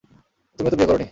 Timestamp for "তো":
0.71-0.77